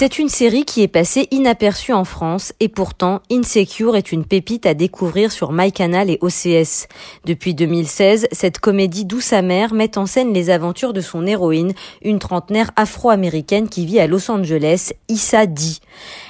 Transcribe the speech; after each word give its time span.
C'est 0.00 0.20
une 0.20 0.28
série 0.28 0.64
qui 0.64 0.82
est 0.82 0.86
passée 0.86 1.26
inaperçue 1.32 1.92
en 1.92 2.04
France 2.04 2.52
et 2.60 2.68
pourtant 2.68 3.20
Insecure 3.32 3.96
est 3.96 4.12
une 4.12 4.24
pépite 4.24 4.64
à 4.64 4.74
découvrir 4.74 5.32
sur 5.32 5.50
MyCanal 5.50 6.08
et 6.08 6.18
OCS. 6.20 6.86
Depuis 7.24 7.52
2016, 7.52 8.28
cette 8.30 8.60
comédie 8.60 9.06
douce 9.06 9.32
amère 9.32 9.74
met 9.74 9.98
en 9.98 10.06
scène 10.06 10.32
les 10.32 10.50
aventures 10.50 10.92
de 10.92 11.00
son 11.00 11.26
héroïne, 11.26 11.72
une 12.00 12.20
trentenaire 12.20 12.70
afro-américaine 12.76 13.68
qui 13.68 13.86
vit 13.86 13.98
à 13.98 14.06
Los 14.06 14.30
Angeles, 14.30 14.92
Issa 15.08 15.46
Dee. 15.46 15.80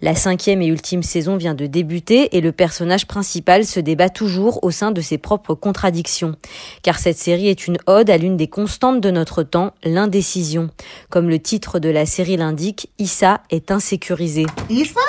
La 0.00 0.16
cinquième 0.16 0.60
et 0.60 0.66
ultime 0.66 1.04
saison 1.04 1.36
vient 1.36 1.54
de 1.54 1.66
débuter 1.66 2.36
et 2.36 2.40
le 2.40 2.50
personnage 2.50 3.06
principal 3.06 3.64
se 3.64 3.78
débat 3.78 4.08
toujours 4.10 4.64
au 4.64 4.72
sein 4.72 4.90
de 4.90 5.00
ses 5.00 5.18
propres 5.18 5.54
contradictions. 5.54 6.34
Car 6.82 6.98
cette 6.98 7.16
série 7.16 7.46
est 7.46 7.68
une 7.68 7.78
ode 7.86 8.10
à 8.10 8.16
l'une 8.16 8.36
des 8.36 8.48
constantes 8.48 9.00
de 9.00 9.10
notre 9.12 9.44
temps, 9.44 9.72
l'indécision. 9.84 10.70
Comme 11.10 11.28
le 11.28 11.38
titre 11.38 11.78
de 11.78 11.90
la 11.90 12.06
série 12.06 12.36
l'indique, 12.36 12.90
Issa 12.98 13.40
est 13.52 13.70
insécurisé. 13.70 14.46
Issa? 14.68 15.00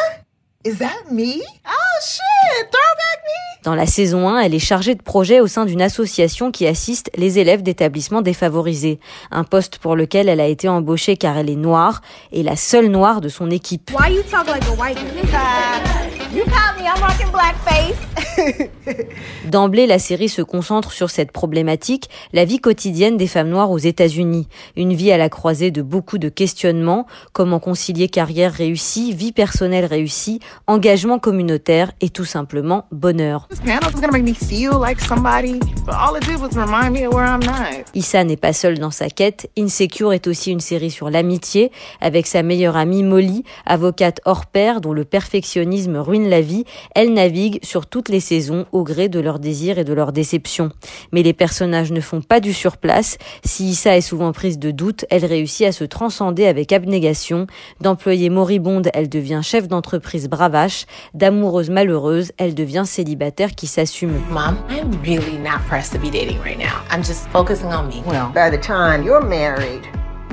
Is 0.66 0.78
that 0.78 1.12
me? 1.12 1.42
Oh 1.68 2.00
shit, 2.02 2.70
throwback 2.72 3.20
me? 3.26 3.64
Dans 3.64 3.76
la 3.76 3.86
saison 3.86 4.30
1, 4.30 4.42
elle 4.42 4.54
est 4.54 4.60
chargée 4.60 4.96
de 4.96 5.02
projet 5.02 5.40
au 5.42 5.48
sein 5.48 5.66
d'une 5.66 5.82
association 5.82 6.52
qui 6.52 6.68
assiste 6.68 7.10
les 7.16 7.40
élèves 7.40 7.64
d'établissements 7.64 8.22
défavorisés. 8.22 9.00
Un 9.32 9.44
poste 9.44 9.78
pour 9.78 9.96
lequel 9.96 10.30
elle 10.30 10.40
a 10.40 10.48
été 10.48 10.70
embauchée 10.70 11.18
car 11.18 11.38
elle 11.38 11.50
est 11.50 11.56
noire 11.56 12.02
et 12.32 12.44
la 12.44 12.56
seule 12.56 12.88
noire 12.88 13.20
de 13.20 13.30
son 13.30 13.50
équipe. 13.50 13.92
Why 13.98 14.14
you 14.14 14.22
talk 14.24 14.48
like 14.48 14.64
a 14.68 14.73
white 14.73 15.00
girl? 15.30 16.03
You 16.34 16.44
caught 16.46 16.76
me, 16.78 16.88
I'm 16.88 17.02
rocking 17.02 17.32
blackface. 17.32 17.98
D'emblée, 19.46 19.88
la 19.88 20.00
série 20.00 20.30
se 20.30 20.42
concentre 20.42 20.92
sur 20.92 21.09
cette 21.09 21.32
problématique, 21.32 22.09
la 22.32 22.46
vie 22.46 22.59
quotidienne 22.59 23.18
des 23.18 23.28
femmes 23.28 23.50
noires 23.50 23.72
aux 23.72 23.78
États-Unis. 23.78 24.48
Une 24.76 24.94
vie 24.94 25.12
à 25.12 25.18
la 25.18 25.30
croisée 25.30 25.72
de 25.72 25.82
beaucoup 25.82 26.18
de 26.18 26.30
questionnements, 26.30 27.06
comment 27.34 27.59
concilier 27.59 28.08
carrière 28.08 28.52
réussie, 28.52 29.14
vie 29.14 29.32
personnelle 29.32 29.86
réussie, 29.86 30.39
engagement 30.67 31.20
communautaire 31.20 31.92
et 32.02 32.09
tout 32.09 32.26
simplement 32.26 32.86
bonheur. 32.92 33.48
Issa 37.94 38.23
n'est 38.23 38.38
pas 38.38 38.54
seule 38.54 38.80
dans 38.80 38.92
sa 38.92 39.09
quête. 39.09 39.50
Insecure 39.58 40.14
est 40.14 40.28
aussi 40.28 40.52
une 40.52 40.59
série 40.59 40.92
sur 40.92 41.09
l'amitié 41.09 41.72
avec 42.02 42.28
sa 42.28 42.44
meilleure 42.44 42.78
amie 42.78 43.04
Molly, 43.04 43.44
avocate 43.66 44.22
hors 44.26 44.45
pair 44.45 44.81
dont 44.81 44.94
le 44.94 45.06
perfectionnisme 45.06 45.98
ruine 45.98 46.23
la 46.30 46.42
vie. 46.42 46.66
Elle 46.96 47.14
navigue 47.14 47.60
sur 47.64 47.86
toutes 47.86 48.10
les 48.10 48.20
saisons 48.20 48.66
au 48.72 48.84
gré 48.84 49.10
de 49.10 49.20
leurs 49.20 49.40
désirs 49.40 49.80
et 49.80 49.84
de 49.84 49.94
leurs 49.94 50.12
déceptions. 50.12 50.70
Mais 51.12 51.24
les 51.24 51.34
personnages 51.34 51.92
ne 51.92 52.02
font 52.02 52.22
pas 52.22 52.40
du 52.40 52.54
surplace. 52.54 53.18
Si 53.44 53.70
Issa 53.70 53.98
est 53.98 54.02
souvent 54.02 54.32
prise 54.32 54.60
de 54.60 54.72
doute, 54.72 55.06
elle 55.10 55.26
réussit 55.26 55.68
à 55.68 55.72
se 55.72 55.84
transcender 55.84 56.46
avec 56.46 56.72
abnégation. 56.72 57.48
D'employée 57.82 58.30
moribonde, 58.30 58.90
elle 58.94 59.10
devient 59.10 59.42
chef 59.44 59.68
d'entreprise 59.68 60.30
bravache. 60.30 60.86
D'amoureuse 61.14 61.70
malheureuse, 61.70 62.32
elle 62.38 62.56
devient 62.56 62.84
célibataire 62.86 63.56
qui 63.56 63.68
s'assume. 63.68 64.14
Mom, 64.30 64.58
I'm 64.70 64.92
really 65.04 65.38
not 65.38 65.60
pressed 65.68 65.94
to 65.94 66.00
be 66.00 66.12
dating 66.12 66.40
right 66.42 66.58
now. 66.58 66.82
I'm 66.90 67.04
just 67.04 67.28
focusing 67.30 67.72
on 67.72 67.88
me. 67.88 68.04
Well, 68.06 68.32
by 68.34 68.50
the 68.50 68.62
time 68.62 69.04
you're 69.04 69.24
married, 69.24 69.82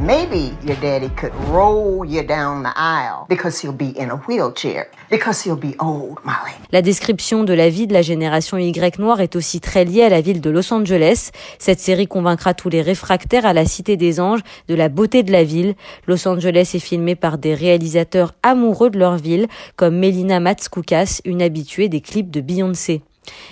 maybe 0.01 0.53
your 0.65 0.77
daddy 0.81 1.11
could 1.11 1.33
roll 1.49 2.05
you 2.05 2.23
down 2.23 2.63
the 2.63 2.73
aisle 2.77 3.27
because 3.29 3.61
he'll 3.61 3.73
be 3.73 3.93
in 3.99 4.11
a 4.11 4.17
wheelchair. 4.27 4.89
Because 5.11 5.43
he'll 5.45 5.57
be 5.57 5.75
old, 5.79 6.19
Molly. 6.25 6.53
La 6.73 6.83
description 6.83 7.45
de 7.45 7.53
la 7.53 7.69
vie 7.69 7.87
de 7.87 7.93
la 7.93 8.03
génération 8.03 8.57
Y 8.57 8.99
noire 8.99 9.21
est 9.21 9.37
aussi 9.37 9.61
très 9.61 9.85
liée 9.85 10.03
à 10.03 10.09
la 10.09 10.21
ville 10.21 10.41
de 10.41 10.51
Los 10.51 10.73
Angeles. 10.73 11.31
Cette 11.59 11.81
série 11.81 12.07
convaincra 12.07 12.55
tous 12.55 12.69
les 12.69 12.83
réfractaires 12.83 13.47
à 13.47 13.53
la 13.53 13.65
Cité 13.65 13.97
des 13.97 14.21
Anges 14.21 14.41
de 14.69 14.75
la 14.75 14.89
beauté 14.89 15.23
de 15.23 15.33
la 15.33 15.45
ville. 15.45 15.75
Los 16.07 16.27
Angeles 16.27 16.71
est 16.75 16.79
filmé 16.79 17.15
par 17.15 17.39
des 17.39 17.55
réalisateurs 17.55 18.35
amoureux 18.43 18.91
de 18.91 18.99
leur 18.99 19.17
ville, 19.17 19.49
comme 19.77 19.99
Melina 19.99 20.41
Matskoukas, 20.41 21.21
une 21.25 21.43
habituée 21.43 21.89
des 21.89 22.01
clips 22.01 22.31
de 22.31 22.41
Beyoncé. 22.41 23.03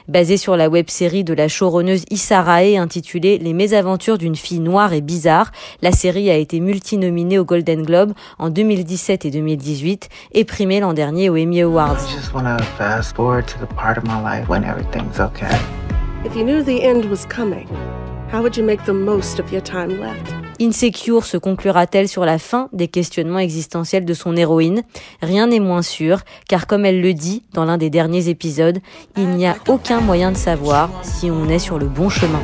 Basée 0.09 0.37
sur 0.37 0.57
la 0.57 0.69
web-série 0.69 1.25
de 1.25 1.35
la 1.35 1.49
showrunneuse 1.49 2.05
Issa 2.11 2.43
Rae 2.43 2.79
intitulée 2.79 3.39
Les 3.39 3.53
mésaventures 3.53 4.19
d'une 4.19 4.37
fille 4.37 4.61
noire 4.61 4.93
et 4.93 5.01
bizarre, 5.01 5.53
la 5.83 5.93
série 5.93 6.31
a 6.31 6.37
été 6.37 6.61
multinominée 6.61 7.39
au 7.39 7.45
Golden 7.45 7.83
Globe 7.83 8.13
en 8.39 8.51
2017 8.51 9.25
et 9.25 9.31
2018 9.31 10.09
et 10.33 10.45
primée 10.45 10.81
l'an 10.81 10.95
dernier 10.95 11.29
aux 11.29 11.37
Emmy 11.37 11.63
Awards. 11.63 11.99
If 16.25 16.35
you 16.35 16.43
knew 16.43 16.65
the 16.65 16.83
end 16.83 17.05
was 17.09 17.25
coming, 17.27 17.69
how 18.33 18.43
would 18.43 18.57
you 18.57 18.65
make 18.65 18.85
the 18.85 18.93
most 18.93 19.39
of 19.39 19.53
your 19.53 19.63
time 19.63 20.01
left? 20.01 20.38
Insecure 20.61 21.25
se 21.25 21.37
conclura-t-elle 21.37 22.09
sur 22.09 22.25
la 22.25 22.39
fin 22.39 22.69
des 22.73 22.89
questionnements 22.89 23.39
existentiels 23.39 24.05
de 24.05 24.15
son 24.15 24.37
héroïne? 24.37 24.83
Rien 25.23 25.47
n'est 25.47 25.61
moins 25.61 25.83
sûr, 25.83 26.21
car 26.49 26.67
comme 26.67 26.85
elle 26.85 27.01
le 27.01 27.15
dit 27.15 27.45
dans 27.53 27.65
l'un 27.65 27.79
des 27.79 27.91
derniers 27.91 28.29
épisodes, 28.29 28.79
il 29.17 29.29
n'y 29.29 29.47
a 29.47 29.57
aucun 29.69 30.01
moyen 30.01 30.33
de 30.33 30.37
savoir 30.37 30.91
si 31.03 31.31
on 31.31 31.49
est 31.49 31.61
sur 31.61 31.79
le 31.79 31.87
bon 31.87 32.09
chemin. 32.09 32.43